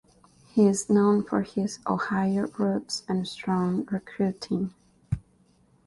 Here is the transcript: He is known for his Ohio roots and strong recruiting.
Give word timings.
He 0.47 0.65
is 0.65 0.89
known 0.89 1.21
for 1.23 1.43
his 1.43 1.77
Ohio 1.85 2.47
roots 2.57 3.03
and 3.07 3.27
strong 3.27 3.87
recruiting. 3.91 4.73